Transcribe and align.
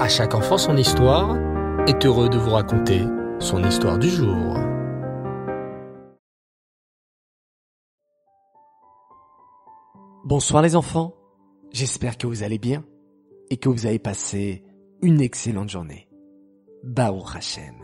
À 0.00 0.08
chaque 0.08 0.34
enfant 0.34 0.56
son 0.56 0.78
histoire 0.78 1.36
est 1.86 2.06
heureux 2.06 2.30
de 2.30 2.38
vous 2.38 2.52
raconter 2.52 3.02
son 3.38 3.62
histoire 3.62 3.98
du 3.98 4.08
jour. 4.08 4.56
Bonsoir 10.24 10.62
les 10.62 10.74
enfants, 10.74 11.12
j'espère 11.70 12.16
que 12.16 12.26
vous 12.26 12.42
allez 12.42 12.58
bien 12.58 12.82
et 13.50 13.58
que 13.58 13.68
vous 13.68 13.84
avez 13.84 13.98
passé 13.98 14.64
une 15.02 15.20
excellente 15.20 15.68
journée. 15.68 16.08
Bao 16.82 17.22
Hashem. 17.34 17.74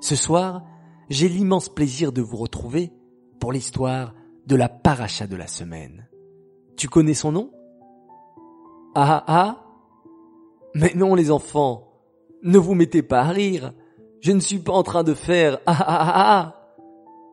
Ce 0.00 0.16
soir, 0.16 0.62
j'ai 1.10 1.28
l'immense 1.28 1.68
plaisir 1.68 2.10
de 2.10 2.22
vous 2.22 2.38
retrouver 2.38 2.90
pour 3.38 3.52
l'histoire 3.52 4.14
de 4.46 4.56
la 4.56 4.70
paracha 4.70 5.26
de 5.26 5.36
la 5.36 5.46
semaine. 5.46 6.08
Tu 6.78 6.88
connais 6.88 7.12
son 7.12 7.32
nom? 7.32 7.50
Ah 8.94 9.22
ah 9.26 9.69
Mais 10.74 10.92
non 10.94 11.14
les 11.14 11.30
enfants, 11.30 11.88
ne 12.42 12.58
vous 12.58 12.74
mettez 12.74 13.02
pas 13.02 13.20
à 13.20 13.28
rire. 13.28 13.72
Je 14.20 14.32
ne 14.32 14.40
suis 14.40 14.58
pas 14.58 14.72
en 14.72 14.82
train 14.82 15.02
de 15.02 15.14
faire 15.14 15.58
ah 15.66 15.76
ah 15.78 15.98
ah 16.00 16.12
ah. 16.16 16.56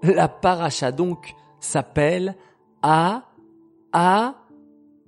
La 0.03 0.27
paracha 0.27 0.91
donc 0.91 1.35
s'appelle 1.59 2.35
Ah 2.81 3.23
ah. 3.93 4.35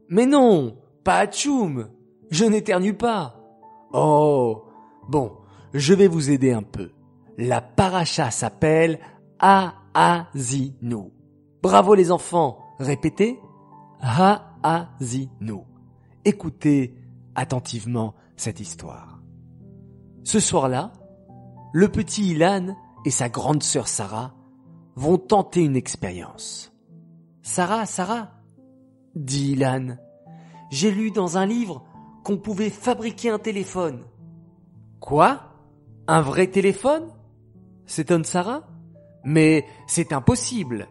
Mais 0.10 0.26
non, 0.26 0.78
pas 1.04 1.20
Atchoum. 1.20 1.90
Je 2.32 2.46
n'éternue 2.46 2.94
pas. 2.94 3.36
Oh, 3.94 4.66
bon, 5.08 5.32
je 5.74 5.94
vais 5.94 6.08
vous 6.08 6.30
aider 6.30 6.52
un 6.52 6.64
peu. 6.64 6.92
La 7.38 7.62
paracha 7.62 8.32
s'appelle 8.32 9.00
Haazinu. 9.40 11.12
Bravo 11.64 11.96
les 11.96 12.12
enfants, 12.12 12.60
répétez. 12.80 13.40
Haazinu. 14.02 15.62
Écoutez 16.26 16.96
attentivement 17.36 18.14
cette 18.40 18.62
histoire. 18.62 19.20
Ce 20.24 20.40
soir-là, 20.40 20.94
le 21.74 21.90
petit 21.90 22.32
Ilan 22.32 22.76
et 23.06 23.12
sa 23.12 23.28
grande 23.28 23.64
sœur 23.64 23.88
Sarah 23.88 24.34
vont 24.96 25.18
tenter 25.18 25.62
une 25.62 25.76
expérience. 25.76 26.72
Sarah, 27.42 27.86
Sarah, 27.86 28.32
dit 29.16 29.52
Ilan, 29.52 29.98
j'ai 30.72 30.92
lu 30.92 31.12
dans 31.12 31.38
un 31.38 31.46
livre 31.46 31.84
qu'on 32.24 32.38
pouvait 32.38 32.70
fabriquer 32.70 33.30
un 33.30 33.40
téléphone. 33.40 34.06
Quoi? 35.00 35.42
Un 36.08 36.22
vrai 36.22 36.48
téléphone? 36.48 37.12
s'étonne 37.86 38.24
Sarah. 38.24 38.68
Mais 39.26 39.66
c'est 39.86 40.14
impossible. 40.14 40.88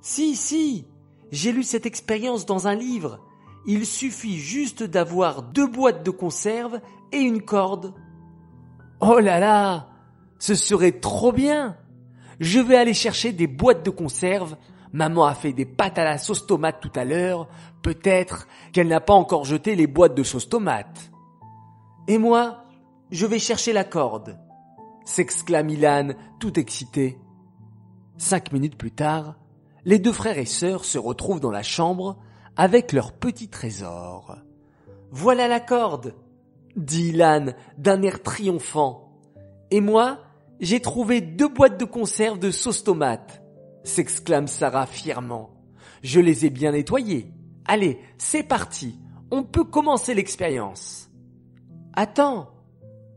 Si, 0.00 0.36
si, 0.36 0.86
j'ai 1.32 1.50
lu 1.50 1.64
cette 1.64 1.86
expérience 1.86 2.46
dans 2.46 2.68
un 2.68 2.74
livre. 2.76 3.25
Il 3.66 3.84
suffit 3.84 4.38
juste 4.38 4.82
d'avoir 4.82 5.42
deux 5.42 5.66
boîtes 5.66 6.04
de 6.04 6.10
conserve 6.10 6.80
et 7.12 7.18
une 7.18 7.42
corde. 7.42 7.94
Oh 9.00 9.18
là 9.18 9.40
là, 9.40 9.88
ce 10.38 10.54
serait 10.54 11.00
trop 11.00 11.32
bien. 11.32 11.76
Je 12.38 12.60
vais 12.60 12.76
aller 12.76 12.94
chercher 12.94 13.32
des 13.32 13.46
boîtes 13.46 13.84
de 13.84 13.90
conserve. 13.90 14.56
Maman 14.92 15.24
a 15.24 15.34
fait 15.34 15.52
des 15.52 15.66
pâtes 15.66 15.98
à 15.98 16.04
la 16.04 16.18
sauce 16.18 16.46
tomate 16.46 16.80
tout 16.80 16.92
à 16.94 17.04
l'heure. 17.04 17.48
Peut-être 17.82 18.46
qu'elle 18.72 18.88
n'a 18.88 19.00
pas 19.00 19.14
encore 19.14 19.44
jeté 19.44 19.74
les 19.74 19.86
boîtes 19.86 20.14
de 20.14 20.22
sauce 20.22 20.48
tomate. 20.48 21.10
Et 22.08 22.18
moi, 22.18 22.64
je 23.10 23.26
vais 23.26 23.38
chercher 23.38 23.72
la 23.72 23.84
corde 23.84 24.38
s'exclame 25.06 25.70
Ilan, 25.70 26.08
tout 26.38 26.58
excité. 26.58 27.18
Cinq 28.18 28.52
minutes 28.52 28.76
plus 28.76 28.90
tard, 28.90 29.36
les 29.84 29.98
deux 29.98 30.12
frères 30.12 30.38
et 30.38 30.44
sœurs 30.44 30.84
se 30.84 30.98
retrouvent 30.98 31.40
dans 31.40 31.50
la 31.50 31.62
chambre 31.62 32.18
avec 32.56 32.92
leur 32.92 33.12
petit 33.12 33.48
trésor. 33.48 34.36
Voilà 35.10 35.48
la 35.48 35.60
corde, 35.60 36.14
dit 36.74 37.08
Ilan 37.08 37.46
d'un 37.78 38.02
air 38.02 38.22
triomphant. 38.22 39.12
Et 39.70 39.80
moi, 39.80 40.20
j'ai 40.60 40.80
trouvé 40.80 41.20
deux 41.20 41.48
boîtes 41.48 41.78
de 41.78 41.84
conserve 41.84 42.38
de 42.38 42.50
sauce 42.50 42.84
tomate, 42.84 43.42
s'exclame 43.84 44.48
Sarah 44.48 44.86
fièrement. 44.86 45.50
Je 46.02 46.20
les 46.20 46.46
ai 46.46 46.50
bien 46.50 46.72
nettoyées. 46.72 47.32
Allez, 47.66 47.98
c'est 48.18 48.42
parti. 48.42 48.98
On 49.30 49.42
peut 49.42 49.64
commencer 49.64 50.14
l'expérience. 50.14 51.10
Attends, 51.94 52.50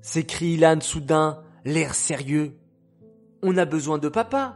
s'écrie 0.02 0.54
Ilan 0.54 0.82
soudain 0.82 1.44
l'air 1.66 1.94
sérieux. 1.94 2.58
On 3.44 3.58
a 3.58 3.66
besoin 3.66 4.00
de 4.00 4.10
papa. 4.10 4.56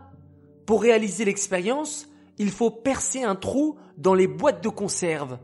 Pour 0.65 0.81
réaliser 0.81 1.25
l'expérience, 1.25 2.07
il 2.37 2.49
faut 2.49 2.71
percer 2.71 3.23
un 3.23 3.35
trou 3.35 3.77
dans 3.97 4.13
les 4.13 4.27
boîtes 4.27 4.63
de 4.63 4.69
conserve. 4.69 5.39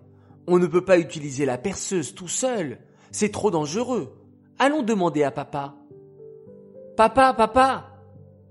On 0.48 0.58
ne 0.58 0.68
peut 0.68 0.84
pas 0.84 0.98
utiliser 0.98 1.46
la 1.46 1.58
perceuse 1.58 2.16
tout 2.16 2.28
seul. 2.28 2.80
C'est 3.12 3.32
trop 3.32 3.52
dangereux. 3.52 4.16
Allons 4.58 4.84
demander 4.84 5.24
à 5.24 5.32
papa. 5.32 5.76
Papa, 6.98 7.34
papa 7.34 7.86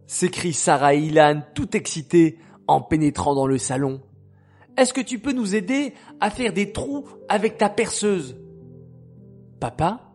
s'écrie 0.06 0.54
Sarah 0.54 0.94
Ilan 0.94 1.42
tout 1.54 1.76
excitée 1.76 2.38
en 2.66 2.80
pénétrant 2.80 3.34
dans 3.34 3.46
le 3.46 3.58
salon. 3.58 4.00
Est-ce 4.76 4.92
que 4.92 5.00
tu 5.00 5.18
peux 5.18 5.32
nous 5.32 5.54
aider 5.54 5.92
à 6.20 6.30
faire 6.30 6.52
des 6.52 6.72
trous 6.72 7.06
avec 7.28 7.58
ta 7.58 7.68
perceuse? 7.68 8.36
Papa, 9.60 10.12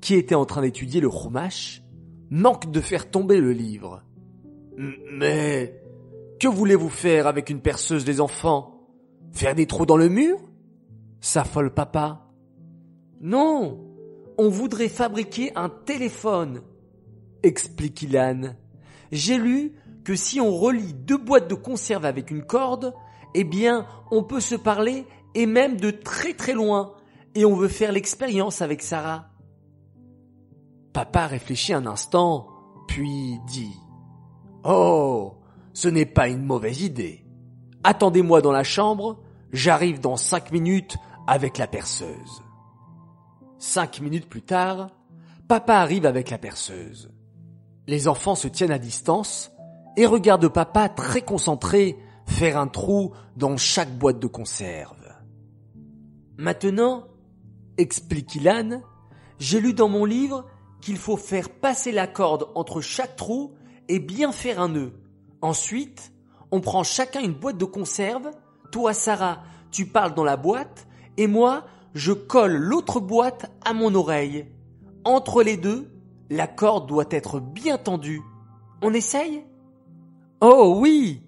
qui 0.00 0.14
était 0.14 0.34
en 0.34 0.46
train 0.46 0.62
d'étudier 0.62 1.00
le 1.00 1.10
chumash, 1.10 1.82
manque 2.30 2.70
de 2.70 2.80
faire 2.80 3.10
tomber 3.10 3.40
le 3.40 3.52
livre. 3.52 4.02
Mais 4.76 5.80
que 6.40 6.48
voulez-vous 6.48 6.90
faire 6.90 7.26
avec 7.26 7.50
une 7.50 7.60
perceuse 7.60 8.04
des 8.04 8.20
enfants? 8.20 8.88
Faire 9.32 9.54
des 9.54 9.66
trous 9.66 9.86
dans 9.86 9.96
le 9.96 10.08
mur? 10.08 10.38
S'affole 11.20 11.72
papa. 11.72 12.26
Non, 13.20 13.86
on 14.38 14.48
voudrait 14.48 14.88
fabriquer 14.88 15.52
un 15.56 15.68
téléphone, 15.68 16.62
explique 17.42 18.02
Ilan. 18.02 18.54
J'ai 19.12 19.38
lu 19.38 19.72
que 20.04 20.14
si 20.14 20.40
on 20.40 20.54
relie 20.54 20.92
deux 20.92 21.16
boîtes 21.16 21.48
de 21.48 21.54
conserve 21.54 22.04
avec 22.04 22.30
une 22.30 22.44
corde, 22.44 22.94
eh 23.34 23.44
bien, 23.44 23.86
on 24.10 24.22
peut 24.22 24.40
se 24.40 24.54
parler 24.54 25.06
et 25.34 25.46
même 25.46 25.78
de 25.78 25.90
très 25.90 26.34
très 26.34 26.52
loin. 26.52 26.94
Et 27.34 27.44
on 27.44 27.54
veut 27.54 27.68
faire 27.68 27.92
l'expérience 27.92 28.62
avec 28.62 28.82
Sarah. 28.82 29.30
Papa 30.92 31.26
réfléchit 31.26 31.74
un 31.74 31.86
instant, 31.86 32.48
puis 32.88 33.38
dit 33.46 33.74
Oh, 34.64 35.34
ce 35.76 35.88
n'est 35.88 36.06
pas 36.06 36.28
une 36.28 36.42
mauvaise 36.42 36.80
idée. 36.80 37.22
Attendez-moi 37.84 38.40
dans 38.40 38.50
la 38.50 38.64
chambre, 38.64 39.22
j'arrive 39.52 40.00
dans 40.00 40.16
cinq 40.16 40.50
minutes 40.50 40.96
avec 41.26 41.58
la 41.58 41.66
perceuse. 41.66 42.42
Cinq 43.58 44.00
minutes 44.00 44.26
plus 44.26 44.40
tard, 44.40 44.88
papa 45.48 45.74
arrive 45.74 46.06
avec 46.06 46.30
la 46.30 46.38
perceuse. 46.38 47.10
Les 47.86 48.08
enfants 48.08 48.36
se 48.36 48.48
tiennent 48.48 48.70
à 48.70 48.78
distance 48.78 49.52
et 49.98 50.06
regardent 50.06 50.48
papa 50.48 50.88
très 50.88 51.20
concentré 51.20 51.98
faire 52.24 52.56
un 52.56 52.68
trou 52.68 53.12
dans 53.36 53.58
chaque 53.58 53.98
boîte 53.98 54.18
de 54.18 54.28
conserve. 54.28 55.06
Maintenant, 56.38 57.04
explique 57.76 58.34
Ilan, 58.34 58.80
j'ai 59.38 59.60
lu 59.60 59.74
dans 59.74 59.90
mon 59.90 60.06
livre 60.06 60.46
qu'il 60.80 60.96
faut 60.96 61.18
faire 61.18 61.50
passer 61.50 61.92
la 61.92 62.06
corde 62.06 62.48
entre 62.54 62.80
chaque 62.80 63.16
trou 63.16 63.52
et 63.88 63.98
bien 63.98 64.32
faire 64.32 64.58
un 64.58 64.70
nœud. 64.70 64.94
Ensuite, 65.42 66.12
on 66.50 66.60
prend 66.60 66.82
chacun 66.82 67.20
une 67.20 67.34
boîte 67.34 67.58
de 67.58 67.64
conserve. 67.64 68.30
Toi, 68.72 68.94
Sarah, 68.94 69.42
tu 69.70 69.86
parles 69.86 70.14
dans 70.14 70.24
la 70.24 70.36
boîte 70.36 70.86
et 71.16 71.26
moi, 71.26 71.64
je 71.94 72.12
colle 72.12 72.56
l'autre 72.56 73.00
boîte 73.00 73.50
à 73.64 73.72
mon 73.72 73.94
oreille. 73.94 74.46
Entre 75.04 75.42
les 75.42 75.56
deux, 75.56 75.90
la 76.30 76.46
corde 76.46 76.88
doit 76.88 77.06
être 77.10 77.40
bien 77.40 77.78
tendue. 77.78 78.22
On 78.82 78.92
essaye? 78.92 79.44
Oh 80.40 80.76
oui 80.78 81.22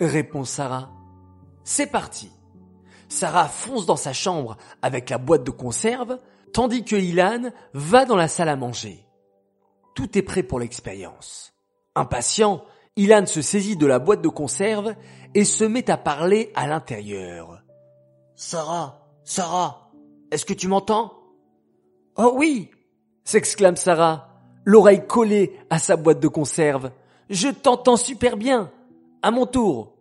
répond 0.00 0.44
Sarah. 0.44 0.90
C'est 1.64 1.86
parti. 1.86 2.30
Sarah 3.08 3.48
fonce 3.48 3.86
dans 3.86 3.96
sa 3.96 4.12
chambre 4.12 4.56
avec 4.82 5.10
la 5.10 5.18
boîte 5.18 5.44
de 5.44 5.50
conserve 5.50 6.18
tandis 6.52 6.84
que 6.84 6.96
Ilan 6.96 7.50
va 7.74 8.04
dans 8.04 8.16
la 8.16 8.28
salle 8.28 8.48
à 8.48 8.56
manger. 8.56 9.06
Tout 9.94 10.16
est 10.16 10.22
prêt 10.22 10.42
pour 10.42 10.58
l'expérience. 10.60 11.54
Impatient, 11.94 12.64
Ilan 12.96 13.26
se 13.26 13.42
saisit 13.42 13.76
de 13.76 13.86
la 13.86 13.98
boîte 13.98 14.22
de 14.22 14.28
conserve 14.28 14.94
et 15.34 15.44
se 15.44 15.64
met 15.64 15.90
à 15.90 15.98
parler 15.98 16.50
à 16.54 16.66
l'intérieur. 16.66 17.62
Sarah, 18.34 19.06
Sarah, 19.22 19.90
est-ce 20.30 20.46
que 20.46 20.54
tu 20.54 20.68
m'entends? 20.68 21.12
Oh 22.16 22.32
oui 22.36 22.70
s'exclame 23.24 23.76
Sarah, 23.76 24.28
l'oreille 24.64 25.06
collée 25.06 25.58
à 25.68 25.78
sa 25.78 25.96
boîte 25.96 26.20
de 26.20 26.28
conserve. 26.28 26.90
Je 27.28 27.48
t'entends 27.48 27.96
super 27.96 28.36
bien. 28.36 28.70
À 29.20 29.30
mon 29.30 29.46
tour. 29.46 29.94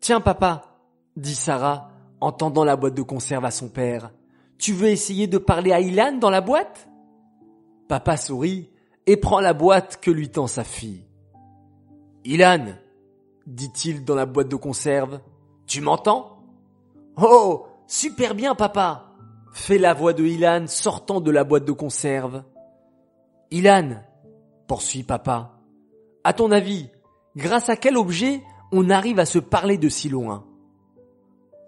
Tiens, 0.00 0.20
papa, 0.20 0.78
dit 1.16 1.34
Sarah 1.34 1.90
en 2.20 2.32
tendant 2.32 2.64
la 2.64 2.76
boîte 2.76 2.94
de 2.94 3.02
conserve 3.02 3.44
à 3.44 3.50
son 3.50 3.68
père. 3.68 4.10
Tu 4.58 4.72
veux 4.72 4.88
essayer 4.88 5.26
de 5.26 5.38
parler 5.38 5.72
à 5.72 5.80
Ilan 5.80 6.12
dans 6.12 6.30
la 6.30 6.40
boîte? 6.40 6.88
Papa 7.88 8.16
sourit 8.16 8.70
et 9.06 9.18
prend 9.18 9.40
la 9.40 9.52
boîte 9.52 10.00
que 10.00 10.10
lui 10.10 10.30
tend 10.30 10.46
sa 10.46 10.64
fille. 10.64 11.04
Ilan, 12.24 12.76
dit-il 13.46 14.04
dans 14.04 14.14
la 14.14 14.26
boîte 14.26 14.48
de 14.48 14.56
conserve, 14.56 15.20
tu 15.66 15.80
m'entends? 15.80 16.38
Oh, 17.20 17.66
super 17.86 18.34
bien 18.34 18.54
papa 18.54 19.14
fait 19.54 19.78
la 19.78 19.94
voix 19.94 20.12
de 20.12 20.24
Ilan 20.24 20.66
sortant 20.66 21.20
de 21.20 21.30
la 21.30 21.44
boîte 21.44 21.64
de 21.64 21.72
conserve. 21.72 22.42
Ilan, 23.50 24.02
poursuit 24.66 25.04
papa, 25.04 25.52
à 26.24 26.32
ton 26.32 26.50
avis, 26.50 26.88
grâce 27.36 27.68
à 27.68 27.76
quel 27.76 27.96
objet 27.96 28.42
on 28.72 28.90
arrive 28.90 29.20
à 29.20 29.26
se 29.26 29.38
parler 29.38 29.78
de 29.78 29.88
si 29.88 30.08
loin? 30.08 30.44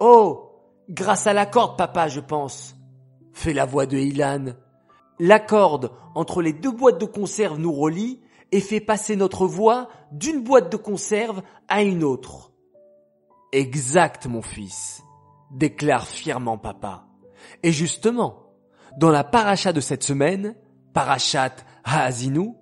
Oh, 0.01 0.51
grâce 0.91 1.29
à 1.29 1.33
la 1.33 1.47
corde, 1.47 1.79
papa, 1.79 2.09
je 2.09 2.21
pense, 2.21 2.75
fait 3.33 3.53
la 3.53 3.67
voix 3.67 3.87
de 3.87 3.99
Ilan. 3.99 4.47
La 5.21 5.39
corde 5.39 5.93
entre 6.15 6.43
les 6.43 6.53
deux 6.53 6.73
boîtes 6.73 7.01
de 7.01 7.07
conserve 7.07 7.59
nous 7.59 7.73
relie 7.73 8.21
et 8.53 8.61
fait 8.61 8.81
passer 8.81 9.17
notre 9.17 9.47
voix 9.47 9.89
d'une 10.13 10.43
boîte 10.43 10.71
de 10.71 10.77
conserve 10.77 11.43
à 11.69 11.83
une 11.83 12.05
autre. 12.05 12.53
Exact, 13.53 14.27
mon 14.27 14.43
fils, 14.43 15.03
déclare 15.51 16.07
fièrement 16.07 16.59
papa. 16.59 17.07
Et 17.63 17.73
justement, 17.73 18.47
dans 18.99 19.11
la 19.11 19.25
paracha 19.25 19.73
de 19.73 19.81
cette 19.81 20.03
semaine, 20.03 20.55
parachat 20.93 21.57
Haazinu, 21.85 22.55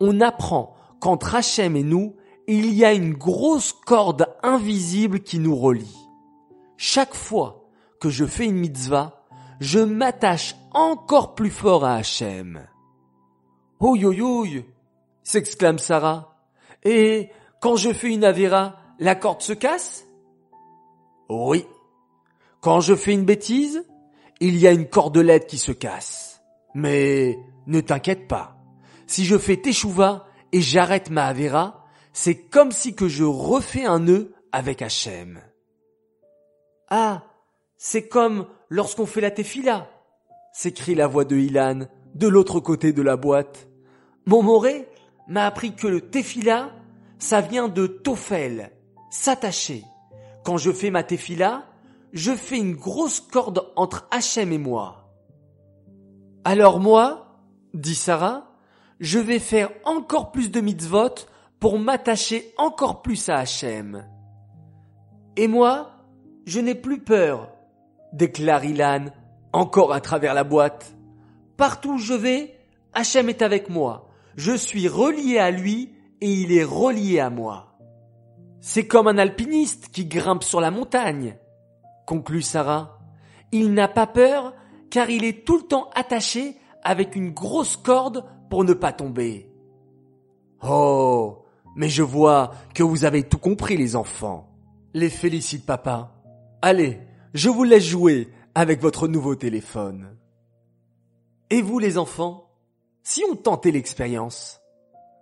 on 0.00 0.20
apprend 0.20 0.74
qu'entre 1.00 1.34
Hachem 1.34 1.76
et 1.76 1.82
nous, 1.82 2.16
il 2.46 2.72
y 2.72 2.84
a 2.84 2.92
une 2.92 3.14
grosse 3.14 3.72
corde 3.72 4.26
invisible 4.42 5.20
qui 5.20 5.38
nous 5.38 5.56
relie. 5.56 5.96
Chaque 6.76 7.14
fois 7.14 7.68
que 8.00 8.08
je 8.08 8.24
fais 8.24 8.46
une 8.46 8.56
mitzvah, 8.56 9.24
je 9.60 9.78
m'attache 9.78 10.56
encore 10.72 11.34
plus 11.34 11.50
fort 11.50 11.84
à 11.84 11.96
Hachem. 11.96 12.66
Ouïe, 13.78 14.64
s'exclame 15.30 15.78
Sarah. 15.78 16.34
Et 16.82 17.30
quand 17.60 17.76
je 17.76 17.92
fais 17.92 18.08
une 18.08 18.24
avéra, 18.24 18.76
la 18.98 19.14
corde 19.14 19.42
se 19.42 19.52
casse? 19.52 20.06
Oui. 21.28 21.64
Quand 22.60 22.80
je 22.80 22.94
fais 22.94 23.12
une 23.12 23.24
bêtise, 23.24 23.84
il 24.40 24.56
y 24.56 24.66
a 24.66 24.72
une 24.72 24.88
cordelette 24.88 25.46
qui 25.46 25.58
se 25.58 25.72
casse. 25.72 26.42
Mais 26.74 27.38
ne 27.66 27.80
t'inquiète 27.80 28.26
pas. 28.26 28.56
Si 29.06 29.24
je 29.24 29.38
fais 29.38 29.56
teshuva 29.56 30.26
et 30.52 30.60
j'arrête 30.60 31.10
ma 31.10 31.26
avéra, 31.26 31.84
c'est 32.12 32.48
comme 32.48 32.72
si 32.72 32.94
que 32.94 33.08
je 33.08 33.24
refais 33.24 33.84
un 33.84 34.00
nœud 34.00 34.34
avec 34.50 34.82
Hachem. 34.82 35.40
Ah, 36.88 37.22
c'est 37.78 38.08
comme 38.08 38.48
lorsqu'on 38.68 39.06
fait 39.06 39.20
la 39.20 39.30
tefila, 39.30 39.88
s'écrie 40.52 40.96
la 40.96 41.06
voix 41.06 41.24
de 41.24 41.36
Ilan 41.36 41.86
de 42.14 42.26
l'autre 42.26 42.58
côté 42.58 42.92
de 42.92 43.02
la 43.02 43.16
boîte. 43.16 43.68
Mon 44.26 44.42
moré 44.42 44.88
m'a 45.30 45.46
appris 45.46 45.74
que 45.74 45.86
le 45.86 46.00
tefila, 46.00 46.70
ça 47.18 47.40
vient 47.40 47.68
de 47.68 47.86
tofel, 47.86 48.72
s'attacher. 49.10 49.84
Quand 50.44 50.56
je 50.56 50.72
fais 50.72 50.90
ma 50.90 51.04
tefila, 51.04 51.66
je 52.12 52.32
fais 52.32 52.58
une 52.58 52.74
grosse 52.74 53.20
corde 53.20 53.70
entre 53.76 54.08
Hachem 54.10 54.52
et 54.52 54.58
moi. 54.58 55.08
Alors 56.44 56.80
moi, 56.80 57.38
dit 57.74 57.94
Sarah, 57.94 58.50
je 58.98 59.20
vais 59.20 59.38
faire 59.38 59.70
encore 59.84 60.32
plus 60.32 60.50
de 60.50 60.60
mitzvot 60.60 61.14
pour 61.60 61.78
m'attacher 61.78 62.52
encore 62.58 63.00
plus 63.00 63.28
à 63.28 63.36
Hachem. 63.36 64.04
Et 65.36 65.46
moi, 65.46 65.92
je 66.44 66.58
n'ai 66.58 66.74
plus 66.74 67.04
peur, 67.04 67.52
déclare 68.12 68.64
Ilan, 68.64 69.06
encore 69.52 69.92
à 69.92 70.00
travers 70.00 70.34
la 70.34 70.42
boîte. 70.42 70.92
Partout 71.56 71.92
où 71.92 71.98
je 71.98 72.14
vais, 72.14 72.58
Hachem 72.94 73.28
est 73.28 73.42
avec 73.42 73.68
moi. 73.68 74.09
Je 74.42 74.56
suis 74.56 74.88
relié 74.88 75.36
à 75.36 75.50
lui 75.50 75.92
et 76.22 76.32
il 76.32 76.50
est 76.50 76.64
relié 76.64 77.20
à 77.20 77.28
moi. 77.28 77.76
C'est 78.62 78.86
comme 78.86 79.06
un 79.06 79.18
alpiniste 79.18 79.88
qui 79.88 80.06
grimpe 80.06 80.44
sur 80.44 80.62
la 80.62 80.70
montagne, 80.70 81.36
conclut 82.06 82.40
Sarah. 82.40 83.00
Il 83.52 83.74
n'a 83.74 83.86
pas 83.86 84.06
peur 84.06 84.54
car 84.88 85.10
il 85.10 85.24
est 85.24 85.44
tout 85.44 85.58
le 85.58 85.64
temps 85.64 85.90
attaché 85.94 86.56
avec 86.82 87.16
une 87.16 87.32
grosse 87.32 87.76
corde 87.76 88.24
pour 88.48 88.64
ne 88.64 88.72
pas 88.72 88.94
tomber. 88.94 89.52
Oh, 90.66 91.44
mais 91.76 91.90
je 91.90 92.02
vois 92.02 92.52
que 92.74 92.82
vous 92.82 93.04
avez 93.04 93.24
tout 93.24 93.36
compris 93.36 93.76
les 93.76 93.94
enfants. 93.94 94.48
Les 94.94 95.10
félicite 95.10 95.66
papa. 95.66 96.14
Allez, 96.62 96.98
je 97.34 97.50
vous 97.50 97.64
laisse 97.64 97.84
jouer 97.84 98.30
avec 98.54 98.80
votre 98.80 99.06
nouveau 99.06 99.34
téléphone. 99.34 100.16
Et 101.50 101.60
vous 101.60 101.78
les 101.78 101.98
enfants, 101.98 102.49
si 103.02 103.22
on 103.30 103.36
tentait 103.36 103.70
l'expérience 103.70 104.60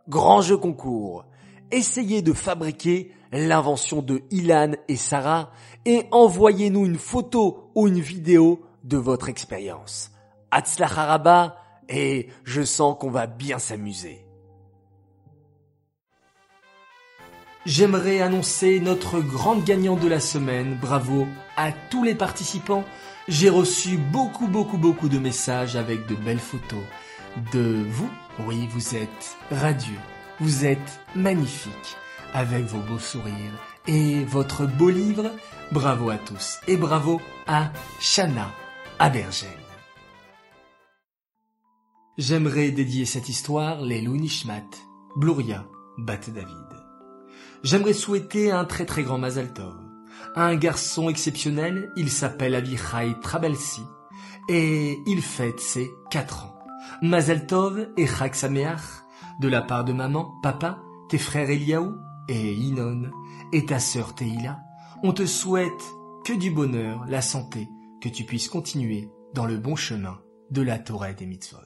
Grand 0.08 0.40
jeu 0.40 0.56
concours, 0.56 1.26
essayez 1.70 2.22
de 2.22 2.32
fabriquer 2.32 3.12
l'invention 3.30 4.00
de 4.00 4.22
Ilan 4.30 4.72
et 4.88 4.96
Sarah 4.96 5.50
et 5.84 6.06
envoyez-nous 6.12 6.86
une 6.86 6.96
photo 6.96 7.70
ou 7.74 7.88
une 7.88 8.00
vidéo 8.00 8.62
de 8.84 8.96
votre 8.96 9.28
expérience. 9.28 10.10
Haraba 10.50 11.56
et 11.90 12.28
je 12.44 12.62
sens 12.62 12.96
qu'on 12.98 13.10
va 13.10 13.26
bien 13.26 13.58
s'amuser. 13.58 14.24
J'aimerais 17.66 18.22
annoncer 18.22 18.80
notre 18.80 19.20
grande 19.20 19.62
gagnante 19.62 20.00
de 20.00 20.08
la 20.08 20.20
semaine. 20.20 20.78
Bravo 20.80 21.26
à 21.58 21.70
tous 21.90 22.02
les 22.02 22.14
participants. 22.14 22.84
J'ai 23.28 23.50
reçu 23.50 23.98
beaucoup, 23.98 24.46
beaucoup, 24.46 24.78
beaucoup 24.78 25.10
de 25.10 25.18
messages 25.18 25.76
avec 25.76 26.06
de 26.06 26.14
belles 26.14 26.38
photos 26.38 26.82
de 27.52 27.84
vous. 27.88 28.10
Oui, 28.46 28.68
vous 28.72 28.96
êtes 28.96 29.36
radieux. 29.50 29.98
Vous 30.40 30.64
êtes 30.64 31.00
magnifique 31.14 31.96
avec 32.32 32.64
vos 32.64 32.80
beaux 32.80 32.98
sourires 32.98 33.34
et 33.86 34.24
votre 34.24 34.66
beau 34.66 34.90
livre. 34.90 35.30
Bravo 35.72 36.10
à 36.10 36.18
tous 36.18 36.58
et 36.68 36.76
bravo 36.76 37.20
à 37.46 37.70
Shana 38.00 38.50
Abergel. 38.98 39.48
J'aimerais 42.16 42.70
dédier 42.70 43.04
cette 43.04 43.28
histoire 43.28 43.80
les 43.80 44.02
Nishmat, 44.02 44.68
Bluria, 45.16 45.64
Bat 45.98 46.30
David. 46.34 46.66
J'aimerais 47.62 47.92
souhaiter 47.92 48.50
un 48.50 48.64
très 48.64 48.86
très 48.86 49.02
grand 49.02 49.18
Mazal 49.18 49.52
Tov. 49.52 49.74
Un 50.34 50.56
garçon 50.56 51.08
exceptionnel, 51.08 51.92
il 51.96 52.10
s'appelle 52.10 52.54
Avichai 52.54 53.14
Trabelsi 53.22 53.82
et 54.48 54.98
il 55.06 55.22
fête 55.22 55.60
ses 55.60 55.90
4 56.10 56.46
ans. 56.46 56.57
Mazal 57.02 57.46
Tov 57.46 57.88
et 57.96 58.06
Chag 58.06 58.34
de 59.40 59.48
la 59.48 59.62
part 59.62 59.84
de 59.84 59.92
maman, 59.92 60.34
papa, 60.42 60.80
tes 61.08 61.18
frères 61.18 61.50
Eliaou 61.50 61.94
et 62.28 62.52
Inon 62.54 63.10
et 63.52 63.64
ta 63.64 63.78
sœur 63.78 64.14
Teila, 64.14 64.60
on 65.02 65.12
te 65.12 65.26
souhaite 65.26 65.84
que 66.24 66.32
du 66.32 66.50
bonheur, 66.50 67.04
la 67.08 67.22
santé, 67.22 67.68
que 68.00 68.08
tu 68.08 68.24
puisses 68.24 68.48
continuer 68.48 69.10
dans 69.34 69.46
le 69.46 69.56
bon 69.56 69.76
chemin 69.76 70.18
de 70.50 70.62
la 70.62 70.78
Torah 70.78 71.12
des 71.12 71.26
mitzvot. 71.26 71.58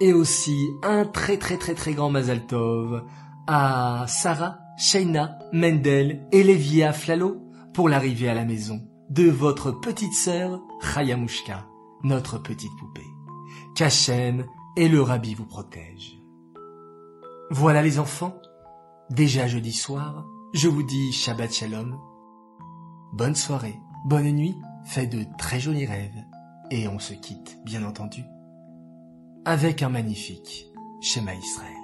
Et 0.00 0.12
aussi 0.12 0.56
un 0.82 1.04
très 1.04 1.38
très 1.38 1.56
très 1.56 1.74
très 1.74 1.94
grand 1.94 2.10
Mazal 2.10 2.46
Tov 2.46 3.04
à 3.46 4.06
Sarah, 4.08 4.58
Sheina, 4.76 5.38
Mendel 5.52 6.26
et 6.32 6.42
Lévia 6.42 6.92
Flalo 6.92 7.42
pour 7.72 7.88
l'arrivée 7.88 8.28
à 8.28 8.34
la 8.34 8.44
maison 8.44 8.80
de 9.10 9.28
votre 9.30 9.70
petite 9.70 10.14
sœur 10.14 10.60
Chayamushka, 10.80 11.66
notre 12.02 12.38
petite 12.38 12.74
poupée. 12.78 13.13
Qu'Hachem 13.74 14.46
et 14.76 14.88
le 14.88 15.02
Rabbi 15.02 15.34
vous 15.34 15.46
protègent. 15.46 16.16
Voilà 17.50 17.82
les 17.82 17.98
enfants, 17.98 18.40
déjà 19.10 19.48
jeudi 19.48 19.72
soir, 19.72 20.24
je 20.52 20.68
vous 20.68 20.84
dis 20.84 21.12
Shabbat 21.12 21.52
Shalom. 21.52 21.98
Bonne 23.14 23.34
soirée, 23.34 23.74
bonne 24.04 24.30
nuit, 24.30 24.56
faites 24.84 25.10
de 25.10 25.24
très 25.38 25.58
jolis 25.58 25.86
rêves 25.86 26.24
et 26.70 26.86
on 26.86 27.00
se 27.00 27.14
quitte, 27.14 27.58
bien 27.64 27.84
entendu, 27.84 28.22
avec 29.44 29.82
un 29.82 29.88
magnifique 29.88 30.66
schéma 31.00 31.34
Israël. 31.34 31.83